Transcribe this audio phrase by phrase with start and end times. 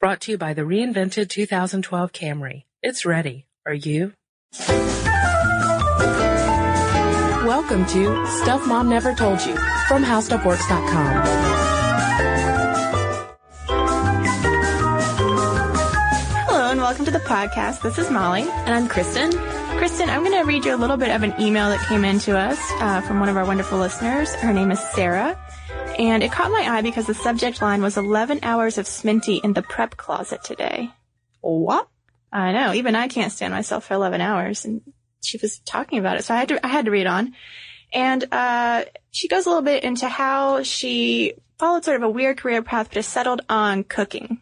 [0.00, 2.64] Brought to you by the reinvented 2012 Camry.
[2.82, 3.44] It's ready.
[3.66, 4.14] Are you?
[7.44, 9.54] Welcome to Stuff Mom Never Told You
[9.88, 11.22] from HowStuffWorks.com.
[16.48, 17.82] Hello and welcome to the podcast.
[17.82, 18.44] This is Molly.
[18.48, 19.30] And I'm Kristen.
[19.76, 22.20] Kristen, I'm going to read you a little bit of an email that came in
[22.20, 24.34] to us uh, from one of our wonderful listeners.
[24.36, 25.38] Her name is Sarah.
[26.00, 29.52] And it caught my eye because the subject line was 11 hours of Sminty in
[29.52, 30.90] the prep closet today.
[31.42, 31.88] What?
[32.32, 32.72] I know.
[32.72, 34.64] Even I can't stand myself for 11 hours.
[34.64, 34.80] And
[35.22, 36.24] she was talking about it.
[36.24, 37.34] So I had to, I had to read on.
[37.92, 42.38] And, uh, she goes a little bit into how she followed sort of a weird
[42.38, 44.40] career path, but has settled on cooking.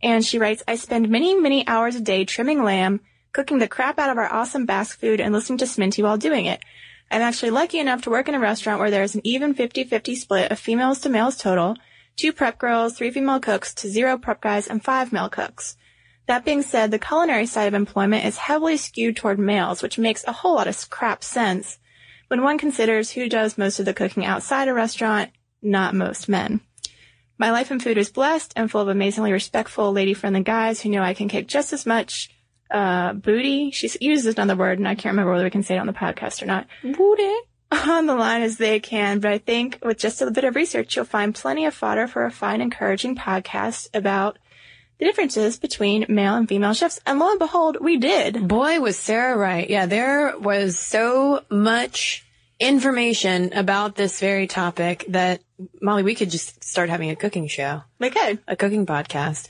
[0.00, 3.00] And she writes, I spend many, many hours a day trimming lamb,
[3.32, 6.46] cooking the crap out of our awesome Basque food and listening to Sminty while doing
[6.46, 6.60] it.
[7.12, 10.50] I'm actually lucky enough to work in a restaurant where there's an even 50-50 split
[10.50, 11.76] of females to males total,
[12.16, 15.76] two prep girls, three female cooks to zero prep guys and five male cooks.
[16.26, 20.24] That being said, the culinary side of employment is heavily skewed toward males, which makes
[20.24, 21.78] a whole lot of crap sense
[22.28, 26.62] when one considers who does most of the cooking outside a restaurant, not most men.
[27.36, 31.02] My life in food is blessed and full of amazingly respectful, lady-friendly guys who know
[31.02, 32.30] I can kick just as much
[32.72, 33.70] uh, booty.
[33.70, 35.92] She uses another word, and I can't remember whether we can say it on the
[35.92, 36.66] podcast or not.
[36.82, 37.34] Booty.
[37.70, 40.94] On the line as they can, but I think with just a bit of research,
[40.94, 44.38] you'll find plenty of fodder for a fine, encouraging podcast about
[44.98, 47.00] the differences between male and female chefs.
[47.06, 48.46] And lo and behold, we did.
[48.46, 49.68] Boy, was Sarah right.
[49.68, 52.26] Yeah, there was so much
[52.60, 55.40] information about this very topic that
[55.80, 57.82] Molly, we could just start having a cooking show.
[57.98, 58.38] We could.
[58.46, 59.48] A cooking podcast.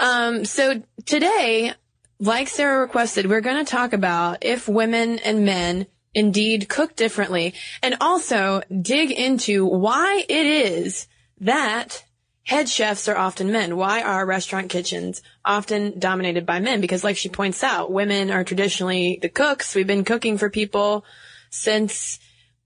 [0.00, 1.74] Um, so today,
[2.18, 7.54] like Sarah requested, we're going to talk about if women and men indeed cook differently
[7.82, 11.08] and also dig into why it is
[11.40, 12.04] that
[12.44, 13.76] head chefs are often men.
[13.76, 16.80] Why are restaurant kitchens often dominated by men?
[16.80, 19.74] Because like she points out, women are traditionally the cooks.
[19.74, 21.04] We've been cooking for people
[21.50, 22.20] since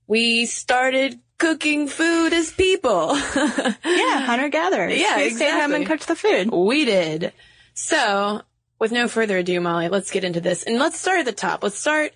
[0.06, 3.16] we started cooking food as people.
[3.36, 4.98] yeah, hunter gatherers.
[4.98, 5.30] Yeah, we exactly.
[5.30, 6.50] stayed home and cooked the food.
[6.50, 7.32] We did.
[7.74, 8.42] So
[8.78, 10.62] with no further ado, Molly, let's get into this.
[10.62, 11.62] And let's start at the top.
[11.62, 12.12] Let's start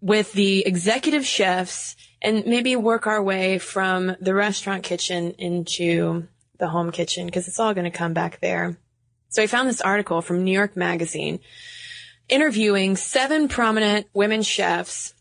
[0.00, 6.26] with the executive chefs and maybe work our way from the restaurant kitchen into
[6.58, 8.76] the home kitchen because it's all going to come back there.
[9.28, 11.40] So I found this article from New York Magazine
[12.28, 15.14] interviewing seven prominent women chefs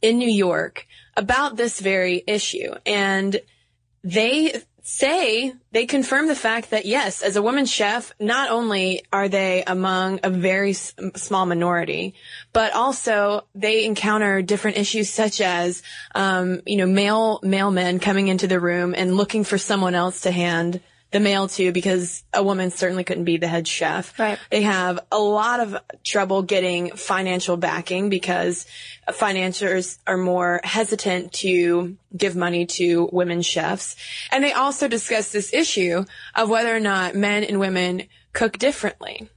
[0.00, 0.86] in New York
[1.16, 2.74] about this very issue.
[2.86, 3.40] And
[4.04, 9.28] they say they confirm the fact that yes, as a woman chef, not only are
[9.28, 12.14] they among a very s- small minority,
[12.54, 15.82] but also they encounter different issues such as,
[16.14, 20.22] um, you know, male male men coming into the room and looking for someone else
[20.22, 20.80] to hand
[21.10, 24.18] the male too, because a woman certainly couldn't be the head chef.
[24.18, 24.38] Right.
[24.50, 28.66] They have a lot of trouble getting financial backing because
[29.12, 33.96] financiers are more hesitant to give money to women chefs.
[34.30, 38.02] And they also discuss this issue of whether or not men and women
[38.34, 39.30] cook differently.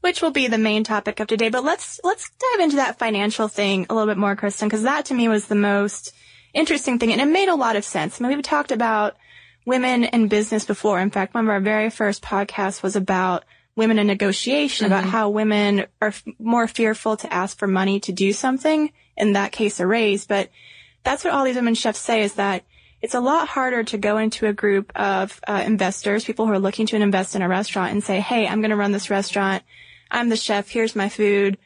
[0.00, 1.48] which will be the main topic of today.
[1.48, 5.06] But let's let's dive into that financial thing a little bit more, Kristen, because that
[5.06, 6.14] to me was the most
[6.52, 8.20] interesting thing, and it made a lot of sense.
[8.20, 9.16] I mean, we've talked about
[9.64, 11.00] women in business before.
[11.00, 13.44] In fact, one of our very first podcasts was about
[13.76, 18.12] women in negotiation, about how women are f- more fearful to ask for money to
[18.12, 20.26] do something, in that case, a raise.
[20.26, 20.50] But
[21.02, 22.64] that's what all these women chefs say is that
[23.00, 26.58] it's a lot harder to go into a group of uh, investors, people who are
[26.58, 29.62] looking to invest in a restaurant and say, Hey, I'm going to run this restaurant.
[30.10, 30.68] I'm the chef.
[30.68, 31.56] Here's my food.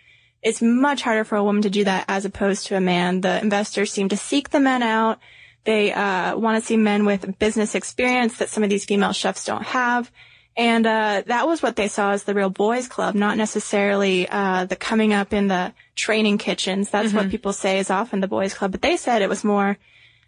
[0.42, 3.22] It's much harder for a woman to do that as opposed to a man.
[3.22, 5.18] The investors seem to seek the men out.
[5.64, 9.44] They uh, want to see men with business experience that some of these female chefs
[9.44, 10.10] don't have.
[10.56, 14.66] And uh, that was what they saw as the real boys club, not necessarily uh,
[14.66, 16.90] the coming up in the training kitchens.
[16.90, 18.70] That's what people say is often the boys club.
[18.70, 19.78] But they said it was more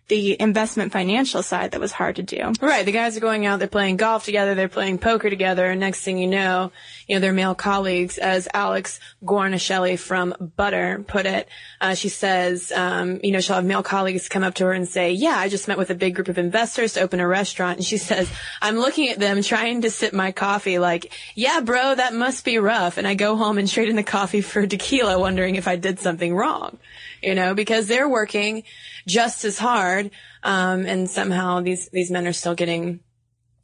[0.08, 2.52] the investment financial side that was hard to do.
[2.60, 2.86] Right.
[2.86, 6.02] The guys are going out, they're playing golf together, they're playing poker together, and next
[6.02, 6.70] thing you know,
[7.08, 8.18] you know, they're male colleagues.
[8.18, 11.48] As Alex Guarnaschelli from Butter put it,
[11.80, 14.88] uh, she says, um, you know, she'll have male colleagues come up to her and
[14.88, 17.78] say, yeah, I just met with a big group of investors to open a restaurant.
[17.78, 18.30] And she says,
[18.62, 22.58] I'm looking at them trying to sip my coffee like, yeah, bro, that must be
[22.58, 22.96] rough.
[22.96, 25.98] And I go home and trade in the coffee for tequila wondering if I did
[25.98, 26.78] something wrong,
[27.22, 28.64] you know, because they're working
[29.06, 30.10] just as hard.
[30.42, 33.00] Um, and somehow these, these men are still getting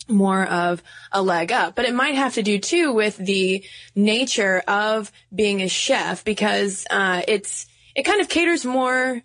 [0.09, 0.83] more of
[1.13, 1.75] a leg up.
[1.75, 3.65] But it might have to do too with the
[3.95, 9.23] nature of being a chef because, uh, it's, it kind of caters more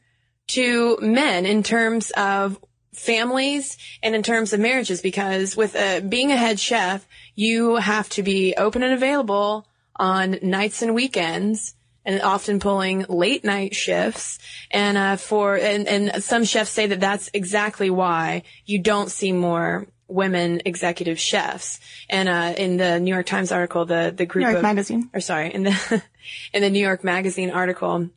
[0.48, 2.60] to men in terms of
[2.94, 8.10] families and in terms of marriages because with uh, being a head chef, you have
[8.10, 11.76] to be open and available on nights and weekends
[12.08, 14.40] and often pulling late night shifts.
[14.72, 19.34] And, uh, for, and, and some chefs say that that's exactly why you don't see
[19.34, 21.82] more women executive chefs.
[22.10, 25.10] And, uh, in the New York Times article, the, the group New York of, Magazine.
[25.14, 26.02] or sorry, in the,
[26.54, 28.10] in the New York Magazine article,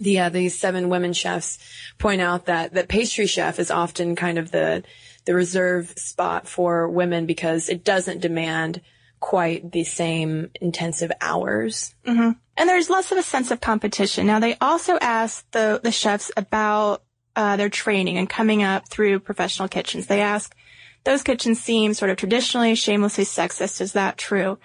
[0.00, 1.58] the, uh, these seven women chefs
[1.98, 4.82] point out that, that pastry chef is often kind of the,
[5.26, 8.80] the reserve spot for women because it doesn't demand
[9.20, 11.94] quite the same intensive hours.
[12.56, 14.26] And there's less of a sense of competition.
[14.26, 17.02] Now they also asked the, the chefs about
[17.36, 20.06] uh, their training and coming up through professional kitchens.
[20.06, 20.54] They ask,
[21.04, 23.80] those kitchens seem sort of traditionally shamelessly sexist.
[23.80, 24.58] Is that true?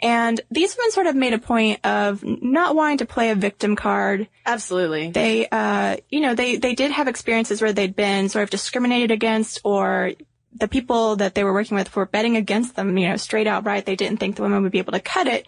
[0.00, 3.74] And these women sort of made a point of not wanting to play a victim
[3.74, 4.28] card.
[4.46, 5.10] Absolutely.
[5.10, 9.10] They, uh, you know, they, they did have experiences where they'd been sort of discriminated
[9.10, 10.12] against or
[10.54, 13.86] the people that they were working with were betting against them, you know, straight outright.
[13.86, 15.46] They didn't think the women would be able to cut it.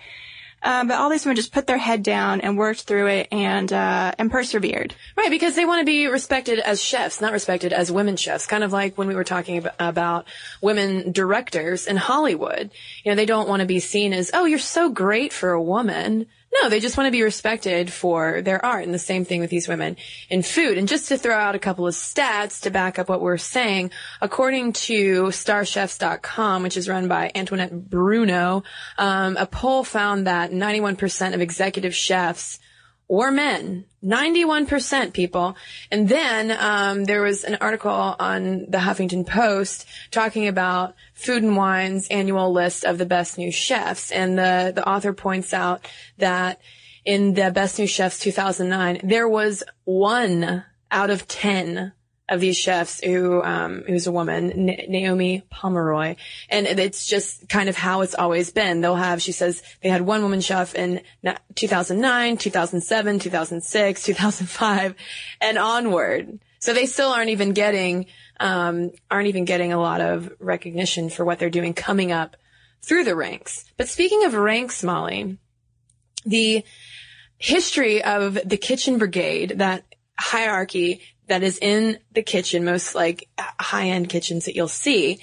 [0.63, 3.73] Um, but all these women just put their head down and worked through it and,
[3.73, 4.95] uh, and persevered.
[5.17, 8.47] Right, because they want to be respected as chefs, not respected as women chefs.
[8.47, 10.27] Kind of like when we were talking ab- about
[10.61, 12.71] women directors in Hollywood.
[13.05, 15.63] You know, they don't want to be seen as, oh, you're so great for a
[15.63, 16.27] woman.
[16.53, 18.85] No, they just want to be respected for their art.
[18.85, 19.97] And the same thing with these women
[20.29, 20.79] in food.
[20.79, 23.93] And just to throw out a couple of stats to back up what we're saying,
[24.21, 28.65] according to starchefs.com, which is run by Antoinette Bruno,
[28.99, 32.59] um, a poll found that 91% of executive chefs
[33.11, 33.85] were men.
[34.05, 35.57] 91% people.
[35.91, 41.57] And then, um, there was an article on the Huffington Post talking about Food and
[41.57, 44.11] Wine's annual list of the best new chefs.
[44.13, 45.87] And the, the author points out
[46.19, 46.61] that
[47.05, 51.93] in the best new chefs 2009, there was one out of 10
[52.31, 56.15] of these chefs who um, who's a woman, N- Naomi Pomeroy,
[56.49, 58.81] and it's just kind of how it's always been.
[58.81, 61.03] They'll have, she says, they had one woman chef in
[61.57, 64.95] 2009, 2007, 2006, 2005,
[65.41, 66.39] and onward.
[66.61, 68.07] So they still aren't even getting
[68.39, 72.37] um, aren't even getting a lot of recognition for what they're doing coming up
[72.83, 73.65] through the ranks.
[73.77, 75.39] But speaking of ranks, Molly,
[76.25, 76.65] the
[77.39, 79.85] history of the kitchen brigade, that
[80.19, 85.19] hierarchy that is in the kitchen, most like high end kitchens that you'll see,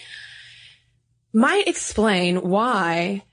[1.33, 3.23] might explain why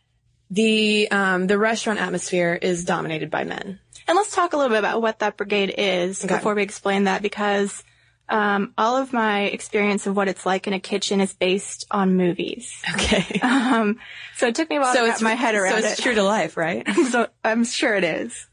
[0.51, 3.81] the um, the restaurant atmosphere is dominated by men.
[4.07, 6.35] And let's talk a little bit about what that brigade is Okay.
[6.35, 7.83] before we explain that because
[8.29, 12.17] um, all of my experience of what it's like in a kitchen is based on
[12.17, 12.73] movies.
[12.95, 13.41] Okay.
[13.75, 13.99] Um,
[14.37, 15.83] so it took me a while to wrap my head around it.
[15.83, 16.03] so it's it.
[16.03, 16.87] true to life, right?
[17.11, 18.47] so I'm sure it is.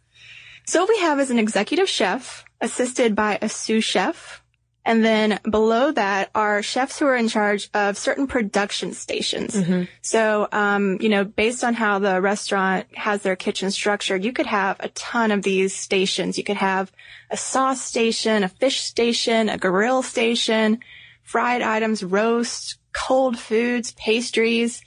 [0.66, 4.38] So what we have is an executive chef assisted by a sous chef.
[4.84, 9.56] And then below that are chefs who are in charge of certain production stations.
[10.02, 14.48] So, um, you know, based on how the restaurant has their kitchen structured, you could
[14.48, 16.40] have a ton of these stations.
[16.40, 16.92] You could have
[17.30, 20.80] a sauce station, a fish station, a grill station,
[21.22, 24.82] fried items, roast, cold foods, pastries.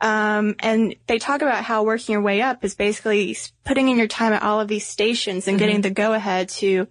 [0.00, 4.08] Um, and they talk about how working your way up is basically putting in your
[4.08, 6.88] time at all of these stations and getting the go ahead to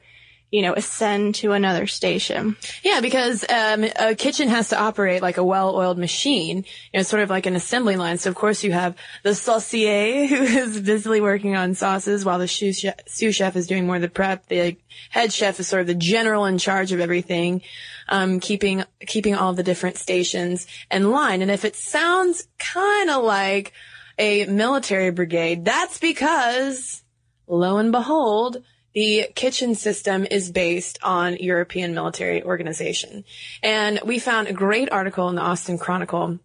[0.52, 2.56] you know, ascend to another station.
[2.82, 6.64] Yeah, because um, a kitchen has to operate like a well-oiled machine.
[6.94, 8.18] You know, sort of like an assembly line.
[8.18, 12.48] So of course you have the saucier who is busily working on sauces while the
[12.48, 14.48] sous chef, is doing more of the prep.
[14.48, 14.78] The
[15.10, 17.62] head chef is sort of the general in charge of everything,
[18.08, 21.42] um, keeping keeping all the different stations in line.
[21.42, 23.74] And if it sounds kind of like
[24.18, 27.04] a military brigade, that's because,
[27.48, 28.64] lo and behold,
[28.94, 33.24] the kitchen system is based on European military organization.
[33.62, 36.40] And we found a great article in the Austin Chronicle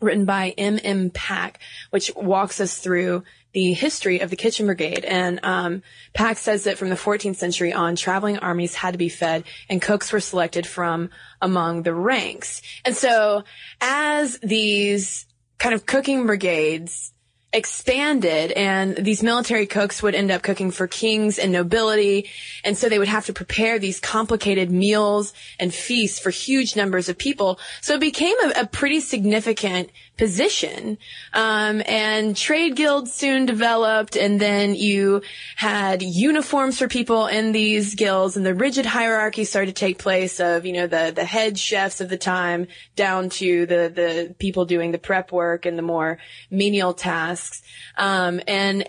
[0.00, 0.78] written by M.
[0.82, 1.10] M.
[1.10, 5.04] Pack, which walks us through the history of the kitchen brigade.
[5.04, 9.08] And um, Pack says that from the 14th century on, traveling armies had to be
[9.08, 12.60] fed, and cooks were selected from among the ranks.
[12.84, 13.44] And so,
[13.80, 15.26] as these
[15.58, 17.12] kind of cooking brigades
[17.52, 22.28] expanded and these military cooks would end up cooking for kings and nobility.
[22.64, 27.08] And so they would have to prepare these complicated meals and feasts for huge numbers
[27.08, 27.58] of people.
[27.80, 30.98] So it became a, a pretty significant position.
[31.32, 35.22] Um, and trade guilds soon developed and then you
[35.56, 40.40] had uniforms for people in these guilds and the rigid hierarchy started to take place
[40.40, 44.64] of, you know, the, the head chefs of the time down to the, the people
[44.64, 46.18] doing the prep work and the more
[46.50, 47.62] menial tasks.
[47.96, 48.86] Um, and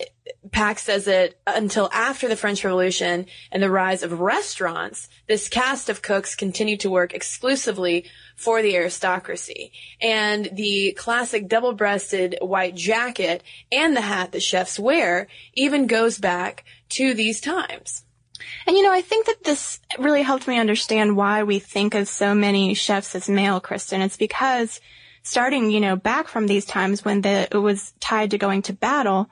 [0.51, 5.89] Pack says that until after the French Revolution and the rise of restaurants, this caste
[5.89, 8.05] of cooks continued to work exclusively
[8.36, 9.72] for the aristocracy.
[10.01, 16.63] And the classic double-breasted white jacket and the hat that chefs wear even goes back
[16.89, 18.03] to these times.
[18.65, 22.07] And you know, I think that this really helped me understand why we think of
[22.07, 24.01] so many chefs as male, Kristen.
[24.01, 24.79] It's because
[25.24, 28.74] starting, you know, back from these times when the, it was tied to going to
[28.74, 29.29] battle,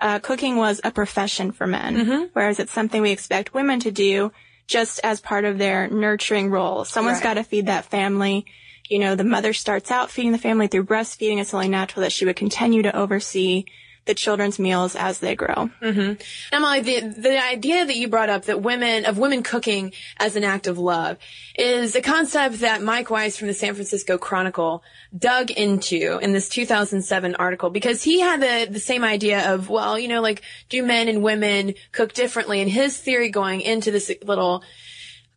[0.00, 2.24] uh, cooking was a profession for men, Mm-hmm.
[2.32, 4.32] whereas it's something we expect women to do
[4.66, 6.84] just as part of their nurturing role.
[6.84, 7.22] Someone's Right.
[7.24, 8.46] got to feed that family.
[8.88, 11.38] You know, the mother starts out feeding the family through breastfeeding.
[11.38, 13.64] It's only natural that she would continue to oversee
[14.06, 15.70] the children's meals as they grow.
[15.82, 16.14] Mm-hmm.
[16.52, 20.44] Emily, the, the idea that you brought up that women, of women cooking as an
[20.44, 21.18] act of love
[21.58, 24.82] is a concept that Mike Weiss from the San Francisco Chronicle
[25.16, 29.98] dug into in this 2007 article because he had the, the same idea of, well,
[29.98, 32.60] you know, like, do men and women cook differently?
[32.60, 34.62] And his theory going into this little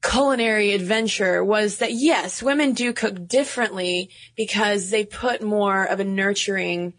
[0.02, 6.06] culinary adventure was that yes, women do cook differently because they put more of a
[6.06, 6.94] nurturing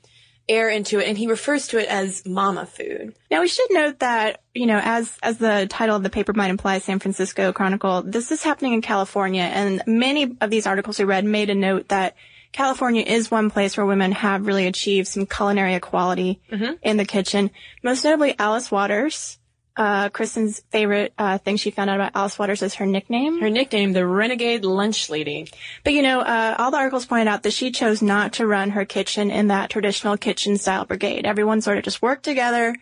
[0.50, 1.08] air into it.
[1.08, 3.14] And he refers to it as mama food.
[3.30, 6.50] Now we should note that, you know, as, as the title of the paper might
[6.50, 11.04] imply, San Francisco Chronicle, this is happening in California and many of these articles we
[11.04, 12.16] read made a note that
[12.52, 16.72] California is one place where women have really achieved some culinary equality mm-hmm.
[16.82, 17.50] in the kitchen.
[17.82, 19.38] Most notably Alice Waters.
[19.76, 23.40] Uh, Kristen's favorite, uh, thing she found out about Alice Waters is her nickname.
[23.40, 25.50] Her nickname, the Renegade Lunch Lady.
[25.84, 28.70] But you know, uh, all the articles pointed out that she chose not to run
[28.70, 31.24] her kitchen in that traditional kitchen style brigade.
[31.24, 32.74] Everyone sort of just worked together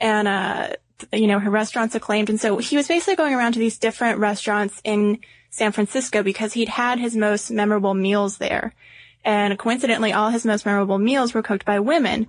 [0.00, 0.68] and, uh,
[1.12, 2.30] you know, her restaurant's acclaimed.
[2.30, 6.52] And so he was basically going around to these different restaurants in San Francisco because
[6.52, 8.74] he'd had his most memorable meals there.
[9.24, 12.28] And coincidentally, all his most memorable meals were cooked by women.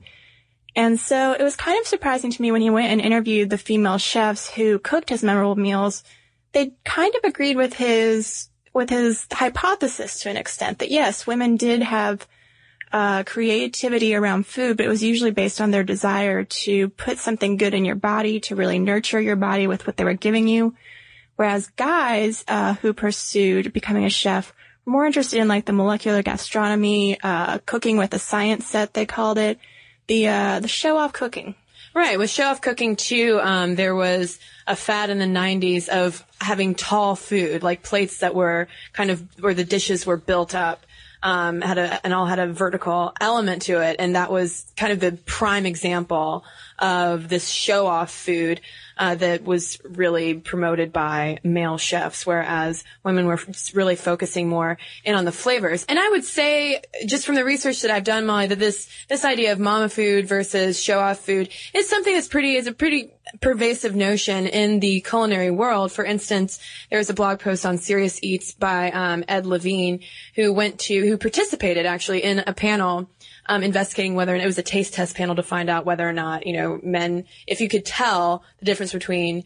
[0.78, 3.58] And so it was kind of surprising to me when he went and interviewed the
[3.58, 6.04] female chefs who cooked his memorable meals.
[6.52, 11.58] They kind of agreed with his with his hypothesis to an extent that yes, women
[11.58, 12.28] did have
[12.94, 17.58] uh, creativity around food, but it was usually based on their desire to put something
[17.58, 20.76] good in your body, to really nurture your body with what they were giving you.
[21.38, 24.54] Whereas guys uh, who pursued becoming a chef
[24.86, 29.08] were more interested in like the molecular gastronomy, uh, cooking with a science set, they
[29.08, 29.58] called it,
[30.08, 31.56] the uh, the show off cooking.
[31.94, 32.20] Right.
[32.20, 36.76] With show off cooking too, um, there was a fad in the 90s of having
[36.76, 40.86] tall food, like plates that were kind of where the dishes were built up.
[41.24, 43.96] Um, had a, and all had a vertical element to it.
[43.98, 46.46] And that was kind of the prime example
[46.78, 48.62] of this show off food,
[48.98, 53.40] uh, that was really promoted by male chefs, whereas women were
[53.74, 55.86] really focusing more in on the flavors.
[55.88, 59.26] And I would say, just from the research that I've done, Molly, that this, this
[59.26, 63.14] idea of mama food versus show off food is something that's pretty, is a pretty
[63.42, 65.92] pervasive notion in the culinary world.
[65.92, 70.02] For instance, there was a blog post on Serious Eats by um, Ed Levine,
[70.36, 73.10] who went to, who participated actually in a panel
[73.48, 76.46] um, investigating whether it was a taste test panel to find out whether or not
[76.46, 79.44] you know men, if you could tell the difference between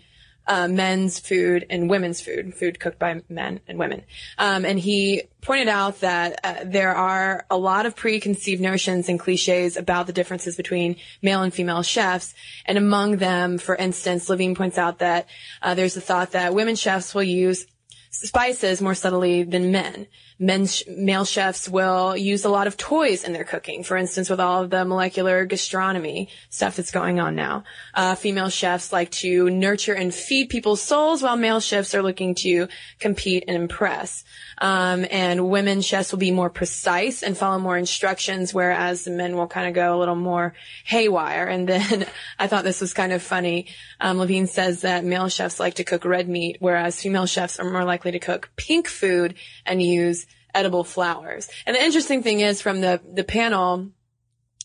[0.48, 4.03] uh, men's food and women's food, food cooked by men and women.
[4.38, 9.19] Um, and he pointed out that uh, there are a lot of preconceived notions and
[9.19, 12.33] cliches about the differences between male and female chefs.
[12.65, 15.27] And among them, for instance, Levine points out that
[15.62, 17.65] uh, there's the thought that women chefs will use
[18.12, 20.07] spices more subtly than men.
[20.41, 23.83] Male chefs will use a lot of toys in their cooking.
[23.83, 27.63] For instance, with all of the molecular gastronomy stuff that's going on now.
[27.93, 32.33] Uh, female chefs like to nurture and feed people's souls while male chefs are looking
[32.33, 32.67] to
[33.00, 34.24] compete and impress.
[34.57, 39.38] Um, and women chefs will be more precise and follow more instructions, whereas the men
[39.38, 40.55] will kind of go a little more
[40.86, 41.45] haywire.
[41.45, 42.07] And then
[42.39, 43.67] I thought this was kind of funny.
[44.00, 47.69] Um, Levine says that male chefs like to cook red meat, whereas female chefs are
[47.69, 49.36] more likely to cook pink food
[49.67, 51.50] and use edible flowers.
[51.65, 53.89] And the interesting thing is from the, the panel,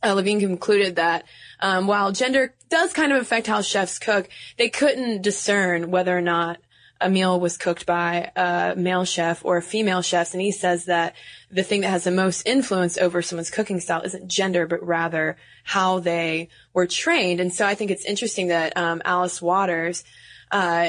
[0.02, 1.24] uh, Levine concluded that
[1.60, 4.28] um, while gender does kind of affect how chefs cook,
[4.58, 6.58] they couldn't discern whether or not
[7.00, 10.32] a meal was cooked by a male chef or a female chef.
[10.32, 11.14] And he says that
[11.50, 15.36] the thing that has the most influence over someone's cooking style isn't gender, but rather
[15.64, 17.40] how they were trained.
[17.40, 20.04] And so I think it's interesting that um, Alice Waters
[20.50, 20.88] uh,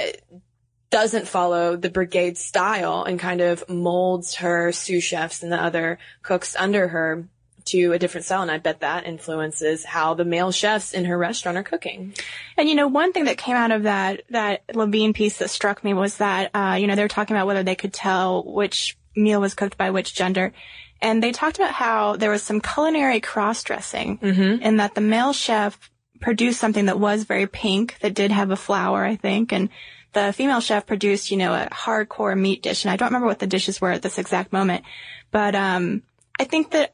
[0.90, 6.00] doesn't follow the brigade style and kind of molds her sous chefs and the other
[6.22, 7.28] cooks under her
[7.66, 8.42] to a different style.
[8.42, 12.14] And I bet that influences how the male chefs in her restaurant are cooking.
[12.56, 15.84] And you know, one thing that came out of that, that Levine piece that struck
[15.84, 18.98] me was that, uh, you know, they were talking about whether they could tell which
[19.16, 20.54] meal was cooked by which gender.
[21.02, 24.64] And they talked about how there was some culinary cross-dressing Mm-hmm.
[24.64, 25.78] in that the male chef
[26.22, 29.70] produced something that was very pink, that did have a flower, I think, and
[30.14, 32.84] the female chef produced, you know, a hardcore meat dish.
[32.84, 34.84] And I don't remember what the dishes were at this exact moment,
[35.32, 36.04] but, um,
[36.40, 36.94] I think that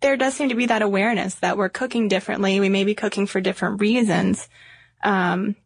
[0.00, 2.60] there does seem to be that awareness that we're cooking differently.
[2.60, 4.48] We may be cooking for different reasons.
[5.02, 5.56] Um,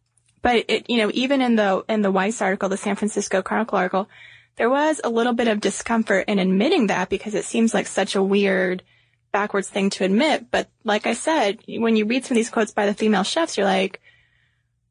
[0.41, 3.77] but it, you know, even in the, in the Weiss article, the San Francisco Chronicle
[3.77, 4.09] article,
[4.55, 8.15] there was a little bit of discomfort in admitting that because it seems like such
[8.15, 8.83] a weird,
[9.31, 10.49] backwards thing to admit.
[10.49, 13.57] But like I said, when you read some of these quotes by the female chefs,
[13.57, 14.01] you're like,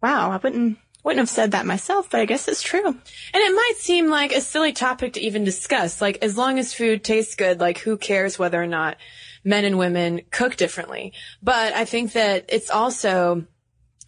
[0.03, 2.85] wow, I wouldn't, wouldn't have said that myself, but I guess it's true.
[2.85, 2.97] And
[3.33, 6.01] it might seem like a silly topic to even discuss.
[6.01, 8.97] Like, as long as food tastes good, like, who cares whether or not
[9.45, 11.13] men and women cook differently?
[11.41, 13.47] But I think that it's also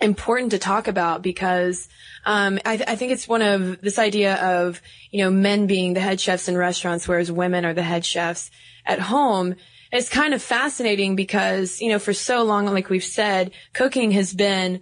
[0.00, 1.88] important to talk about because
[2.26, 4.82] um, I, I think it's one of this idea of
[5.12, 8.50] you know men being the head chefs in restaurants, whereas women are the head chefs
[8.84, 9.54] at home.
[9.92, 14.34] It's kind of fascinating because you know for so long, like we've said, cooking has
[14.34, 14.80] been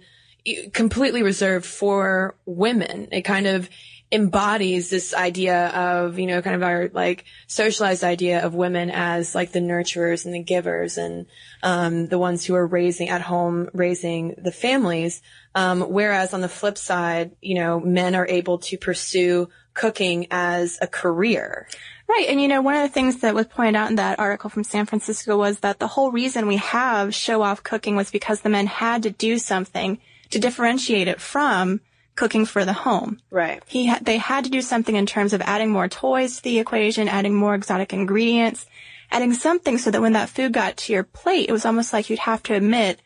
[0.73, 3.09] completely reserved for women.
[3.11, 3.69] It kind of
[4.09, 9.35] embodies this idea of, you know, kind of our like socialized idea of women as
[9.35, 11.25] like the nurturers and the givers and,
[11.61, 15.21] um, the ones who are raising at home, raising the families.
[15.55, 20.79] Um, whereas on the flip side, you know, men are able to pursue cooking as
[20.81, 21.67] a career.
[22.07, 22.27] Right.
[22.29, 24.63] And you know, one of the things that was pointed out in that article from
[24.63, 28.49] San Francisco was that the whole reason we have show off cooking was because the
[28.49, 29.99] men had to do something
[30.31, 31.81] to differentiate it from
[32.15, 33.19] cooking for the home.
[33.29, 33.61] Right.
[33.67, 36.59] He ha- they had to do something in terms of adding more toys to the
[36.59, 38.65] equation, adding more exotic ingredients,
[39.11, 42.09] adding something so that when that food got to your plate, it was almost like
[42.09, 42.99] you'd have to admit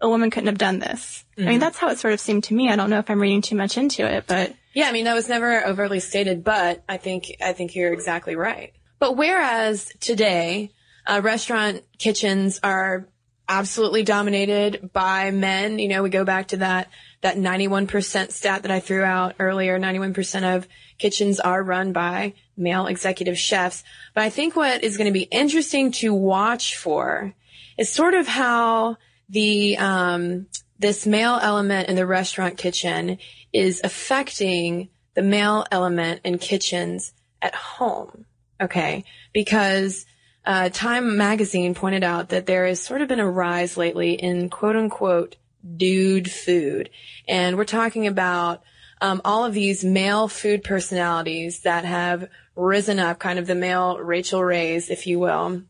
[0.00, 1.24] a woman couldn't have done this.
[1.38, 2.68] I mean, that's how it sort of seemed to me.
[2.68, 5.14] I don't know if I'm reading too much into it, but Yeah, I mean that
[5.14, 8.74] was never overtly stated, but I think I think you're exactly right.
[8.98, 10.72] But whereas today,
[11.06, 13.08] uh, restaurant kitchens are
[13.48, 15.78] absolutely dominated by men.
[15.78, 16.90] You know, we go back to that
[17.22, 19.78] that 91% stat that I threw out earlier.
[19.80, 23.82] 91% of kitchens are run by male executive chefs.
[24.14, 27.34] But I think what is going to be interesting to watch for
[27.78, 30.46] is sort of how the um,
[30.78, 33.18] this male element in the restaurant kitchen
[33.52, 38.26] is affecting the male element in kitchens at home.
[38.60, 40.06] Okay, because
[40.46, 44.48] uh, Time magazine pointed out that there has sort of been a rise lately in
[44.48, 45.36] quote unquote
[45.76, 46.90] dude food.
[47.26, 48.62] And we're talking about
[49.00, 53.98] um, all of these male food personalities that have risen up, kind of the male
[53.98, 55.62] Rachael Rays, if you will,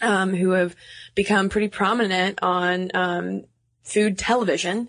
[0.00, 0.74] um, who have
[1.14, 3.44] become pretty prominent on um,
[3.84, 4.88] food television.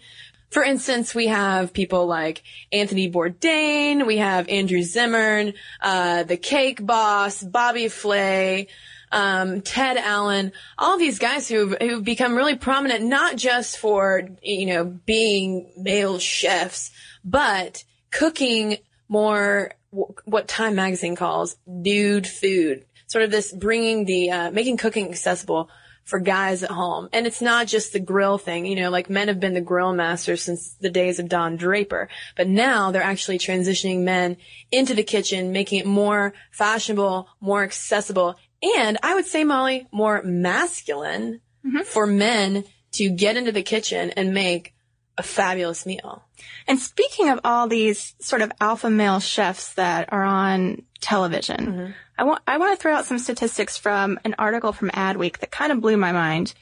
[0.50, 6.84] For instance, we have people like Anthony Bourdain, we have Andrew Zimmern, uh, the Cake
[6.84, 8.68] Boss, Bobby Flay,
[9.12, 14.68] um, Ted Allen, all these guys who've, who've become really prominent, not just for, you
[14.68, 16.92] know, being male chefs,
[17.24, 22.86] but cooking more w- what Time Magazine calls dude food.
[23.08, 25.70] Sort of this bringing the, uh, making cooking accessible
[26.10, 27.08] for guys at home.
[27.14, 29.94] And it's not just the grill thing, you know, like men have been the grill
[29.94, 34.38] masters since the days of Don Draper, but now they're actually transitioning men
[34.72, 40.22] into the kitchen, making it more fashionable, more accessible, and I would say, Molly, more
[40.24, 41.42] masculine
[41.86, 44.74] for men to get into the kitchen and make
[45.18, 46.24] a fabulous meal.
[46.68, 52.24] And speaking of all these sort of alpha male chefs that are on television, I
[52.24, 55.72] want I want to throw out some statistics from an article from Adweek that kind
[55.72, 56.54] of blew my mind.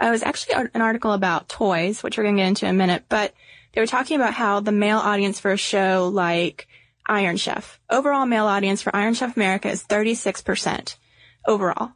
[0.00, 2.74] Uh, it was actually an article about toys, which we're going to get into in
[2.74, 3.34] a minute, but
[3.72, 6.66] they were talking about how the male audience for a show like
[7.06, 10.96] Iron Chef, overall male audience for Iron Chef America is 36%
[11.46, 11.92] overall.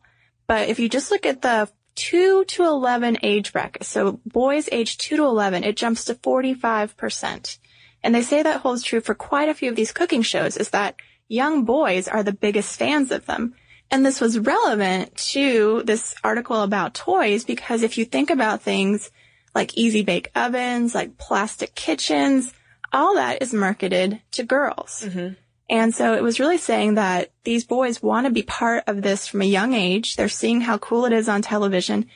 [0.46, 4.98] But if you just look at the 2 to 11 age bracket, so boys age
[4.98, 7.58] 2 to 11, it jumps to 45%.
[8.02, 10.70] And they say that holds true for quite a few of these cooking shows is
[10.70, 10.96] that
[11.28, 13.54] young boys are the biggest fans of them.
[13.90, 19.10] And this was relevant to this article about toys because if you think about things
[19.54, 22.52] like easy bake ovens, like plastic kitchens,
[22.92, 25.02] all that is marketed to girls.
[25.04, 25.34] Mm-hmm.
[25.68, 29.26] And so it was really saying that these boys want to be part of this
[29.26, 30.14] from a young age.
[30.16, 32.06] They're seeing how cool it is on television.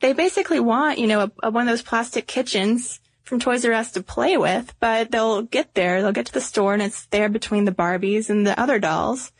[0.00, 3.72] They basically want, you know, a, a- one of those plastic kitchens from Toys R
[3.72, 7.06] Us to play with, but they'll get there, they'll get to the store and it's
[7.06, 9.32] there between the Barbies and the other dolls.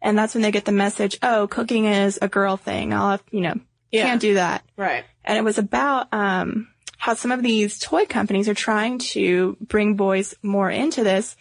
[0.00, 2.92] And that's when they get the message, oh, cooking is a girl thing.
[2.92, 3.54] I'll have, you know,
[3.90, 4.04] Yeah.
[4.04, 4.64] can't do that.
[4.76, 5.04] Right.
[5.24, 9.94] And it was about um, how some of these toy companies are trying to bring
[9.94, 11.36] boys more into this,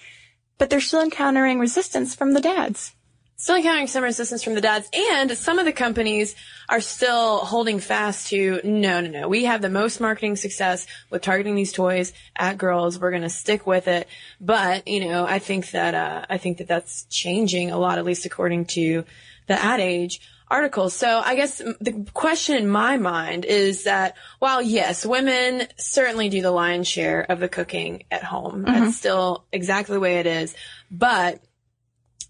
[0.61, 2.93] but they're still encountering resistance from the dads.
[3.35, 6.35] Still encountering some resistance from the dads, and some of the companies
[6.69, 9.27] are still holding fast to no, no, no.
[9.27, 12.99] We have the most marketing success with targeting these toys at girls.
[12.99, 14.07] We're going to stick with it.
[14.39, 18.05] But you know, I think that uh, I think that that's changing a lot, at
[18.05, 19.03] least according to
[19.47, 20.21] the Ad Age
[20.51, 20.93] articles.
[20.93, 26.41] So I guess the question in my mind is that while yes, women certainly do
[26.41, 30.53] the lion's share of the cooking at home, that's still exactly the way it is,
[30.91, 31.41] but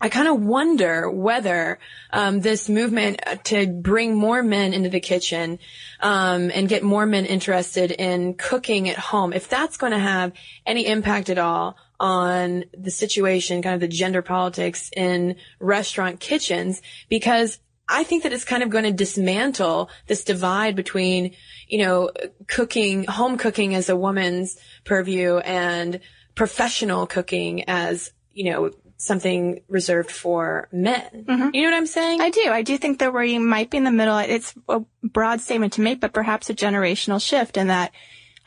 [0.03, 1.77] I kind of wonder whether
[2.11, 5.59] um, this movement uh, to bring more men into the kitchen
[5.99, 10.31] um, and get more men interested in cooking at home, if that's going to have
[10.65, 16.81] any impact at all on the situation, kind of the gender politics in restaurant kitchens,
[17.07, 17.59] because
[17.91, 21.35] I think that it's kind of going to dismantle this divide between,
[21.67, 22.09] you know,
[22.47, 25.99] cooking, home cooking as a woman's purview and
[26.33, 31.25] professional cooking as, you know, something reserved for men.
[31.27, 31.49] Mm-hmm.
[31.53, 32.21] You know what I'm saying?
[32.21, 32.49] I do.
[32.49, 34.17] I do think that we might be in the middle.
[34.19, 37.91] It's a broad statement to make, but perhaps a generational shift in that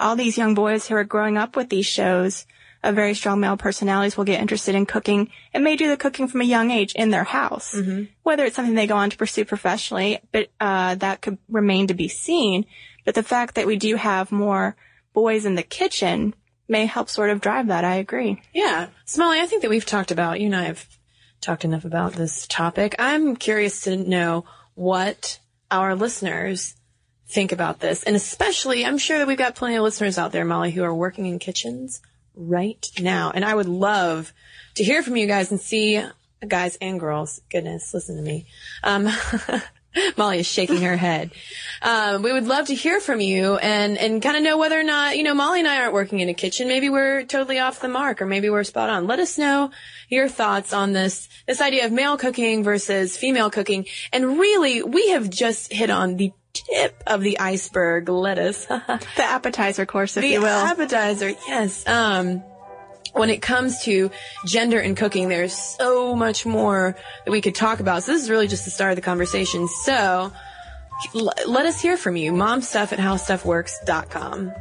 [0.00, 2.46] all these young boys who are growing up with these shows
[2.84, 6.28] of very strong male personalities will get interested in cooking and may do the cooking
[6.28, 7.74] from a young age in their house.
[8.22, 11.94] Whether it's something they go on to pursue professionally, but uh, that could remain to
[11.94, 12.66] be seen.
[13.04, 14.76] But the fact that we do have more
[15.12, 16.34] boys in the kitchen
[16.68, 17.84] may help sort of drive that.
[17.84, 18.40] I agree.
[18.52, 18.88] Yeah.
[19.04, 20.86] Smiley, I think that we've talked about, you and I have
[21.40, 22.94] talked enough about this topic.
[22.98, 24.44] I'm curious to know
[24.74, 25.38] what
[25.70, 26.74] our listeners
[27.28, 28.02] think about this.
[28.02, 30.94] And especially, I'm sure that we've got plenty of listeners out there, Molly, who are
[30.94, 32.00] working in kitchens
[32.34, 33.30] right now.
[33.34, 34.32] And I would love
[34.74, 36.02] to hear from you guys and see
[36.46, 37.40] guys and girls.
[37.50, 38.46] Goodness, listen to me.
[38.82, 39.08] Um,
[40.16, 41.30] Molly is shaking her head.
[41.80, 44.82] Um, we would love to hear from you and, and kind of know whether or
[44.82, 46.66] not, you know, Molly and I aren't working in a kitchen.
[46.66, 49.06] Maybe we're totally off the mark or maybe we're spot on.
[49.06, 49.70] Let us know
[50.08, 53.86] your thoughts on this, this idea of male cooking versus female cooking.
[54.12, 58.08] And really, we have just hit on the tip of the iceberg.
[58.08, 58.66] Let us.
[59.16, 60.46] The appetizer course, if the you will.
[60.48, 61.86] appetizer, yes.
[61.86, 62.42] Um,
[63.12, 64.10] when it comes to
[64.46, 68.02] gender and cooking, there's so much more that we could talk about.
[68.02, 69.68] So this is really just the start of the conversation.
[69.68, 70.32] So
[71.14, 72.32] l- let us hear from you.
[72.32, 74.52] Momstuff at howstuffworks.com.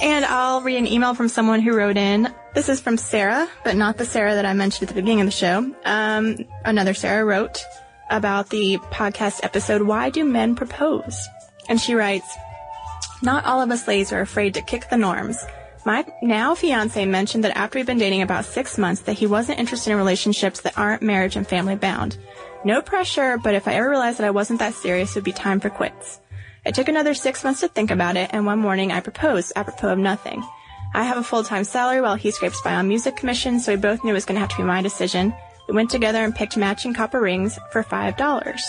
[0.00, 2.32] And I'll read an email from someone who wrote in.
[2.54, 5.26] This is from Sarah, but not the Sarah that I mentioned at the beginning of
[5.26, 5.74] the show.
[5.84, 7.62] Um, another Sarah wrote
[8.10, 11.18] about the podcast episode, Why Do Men Propose?
[11.68, 12.36] And she writes,
[13.22, 15.44] Not all of us ladies are afraid to kick the norms.
[15.84, 19.58] My now fiance mentioned that after we've been dating about six months that he wasn't
[19.58, 22.18] interested in relationships that aren't marriage and family bound.
[22.64, 25.32] No pressure, but if I ever realized that I wasn't that serious, it would be
[25.32, 26.20] time for quits.
[26.66, 29.92] I took another six months to think about it, and one morning I proposed, apropos
[29.92, 30.44] of nothing.
[30.94, 34.02] I have a full-time salary while he scrapes by on music commissions, so we both
[34.02, 35.32] knew it was going to have to be my decision.
[35.68, 38.60] We went together and picked matching copper rings for $5.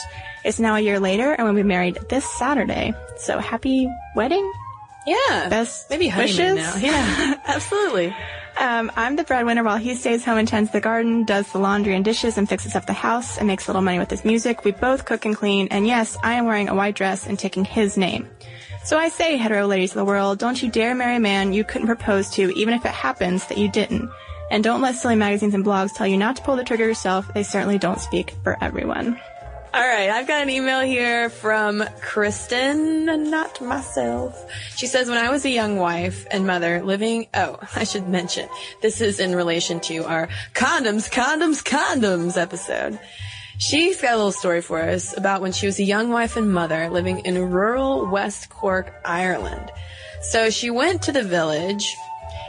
[0.43, 2.93] It's now a year later, and we'll be married this Saturday.
[3.17, 4.51] So happy wedding?
[5.07, 5.47] Yeah.
[5.49, 6.75] Best Maybe honeymoon wishes?
[6.75, 6.75] now.
[6.81, 8.13] Yeah, absolutely.
[8.57, 11.95] Um, I'm the breadwinner while he stays home and tends the garden, does the laundry
[11.95, 14.65] and dishes, and fixes up the house and makes a little money with his music.
[14.65, 17.63] We both cook and clean, and yes, I am wearing a white dress and taking
[17.63, 18.27] his name.
[18.83, 21.63] So I say, hetero ladies of the world, don't you dare marry a man you
[21.63, 24.09] couldn't propose to, even if it happens that you didn't.
[24.51, 27.31] And don't let silly magazines and blogs tell you not to pull the trigger yourself.
[27.33, 29.19] They certainly don't speak for everyone.
[29.71, 34.51] All right, I've got an email here from Kristen, not myself.
[34.75, 38.49] She says, when I was a young wife and mother living, oh, I should mention,
[38.81, 42.99] this is in relation to our condoms, condoms, condoms episode.
[43.59, 46.51] She's got a little story for us about when she was a young wife and
[46.51, 49.69] mother living in rural West Cork, Ireland.
[50.23, 51.95] So she went to the village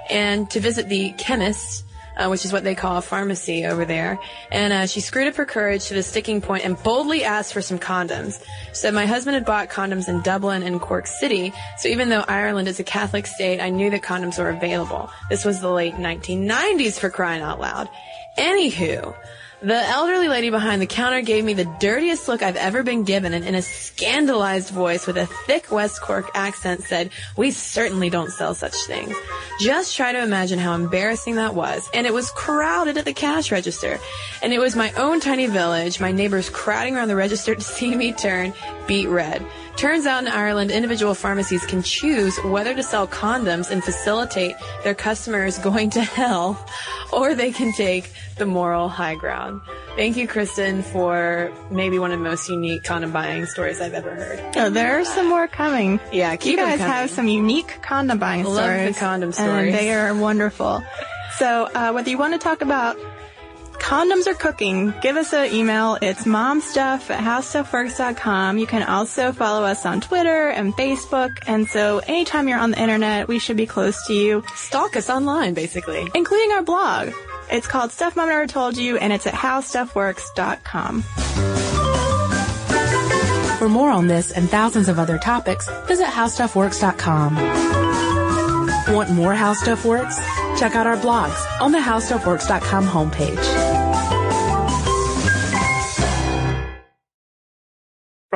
[0.09, 1.85] and to visit the chemist
[2.21, 4.19] uh, which is what they call a pharmacy over there.
[4.53, 7.63] And uh, she screwed up her courage to the sticking point and boldly asked for
[7.63, 8.45] some condoms.
[8.69, 12.25] She said, My husband had bought condoms in Dublin and Cork City, so even though
[12.29, 15.11] Ireland is a Catholic state, I knew that condoms were available.
[15.31, 17.89] This was the late 1990s for crying out loud.
[18.37, 19.17] Anywho,
[19.63, 23.35] the elderly lady behind the counter gave me the dirtiest look I've ever been given
[23.35, 28.31] and in a scandalized voice with a thick West Cork accent said, we certainly don't
[28.31, 29.15] sell such things.
[29.61, 31.89] Just try to imagine how embarrassing that was.
[31.93, 33.99] And it was crowded at the cash register.
[34.43, 37.95] And it was my own tiny village, my neighbors crowding around the register to see
[37.95, 38.55] me turn
[38.87, 39.45] beet red.
[39.81, 44.95] Turns out in Ireland, individual pharmacies can choose whether to sell condoms and facilitate their
[44.95, 46.63] customers going to hell,
[47.15, 49.63] or they can take the moral high ground.
[49.97, 54.15] Thank you, Kristen, for maybe one of the most unique condom buying stories I've ever
[54.15, 54.55] heard.
[54.55, 55.99] Oh, there are some more coming.
[56.13, 56.93] Yeah, keep you guys coming.
[56.93, 59.73] have some unique condom buying Love the condom stories.
[59.73, 60.85] And they are wonderful.
[61.39, 62.99] So, uh, whether you want to talk about
[63.81, 65.99] condoms are cooking, give us an email.
[66.01, 68.59] It's momstuff at howstuffworks.com.
[68.59, 71.31] You can also follow us on Twitter and Facebook.
[71.47, 75.11] And so anytime you're on the internet, we should be close to you, Stalk us
[75.11, 76.09] online, basically.
[76.15, 77.11] including our blog.
[77.51, 81.03] It's called Stuff Mom Never Told You, and it's at howstuffworks.com.
[83.59, 87.37] For more on this and thousands of other topics, visit howstuffworks.com.
[88.95, 90.17] Want more How Stuff Works?
[90.59, 93.60] Check out our blogs on the howstuffworks.com homepage.